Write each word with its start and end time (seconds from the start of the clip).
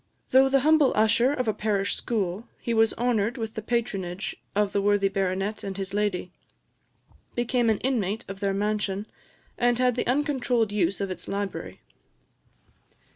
Though 0.31 0.49
the 0.49 0.61
humble 0.61 0.93
usher 0.95 1.31
of 1.31 1.47
a 1.47 1.53
parish 1.53 1.93
school, 1.93 2.47
he 2.59 2.73
was 2.73 2.95
honoured 2.95 3.37
with 3.37 3.53
the 3.53 3.61
patronage 3.61 4.35
of 4.55 4.73
the 4.73 4.81
worthy 4.81 5.09
baronet 5.09 5.63
and 5.63 5.77
his 5.77 5.93
lady, 5.93 6.31
became 7.35 7.69
an 7.69 7.77
inmate 7.81 8.25
of 8.27 8.39
their 8.39 8.51
mansion, 8.51 9.05
and 9.59 9.77
had 9.77 9.93
the 9.93 10.07
uncontrolled 10.07 10.71
use 10.71 11.01
of 11.01 11.11
its 11.11 11.27
library. 11.27 11.81